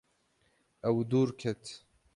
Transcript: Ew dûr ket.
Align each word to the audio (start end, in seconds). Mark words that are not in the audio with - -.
Ew 0.89 0.97
dûr 1.09 1.29
ket. 1.39 1.63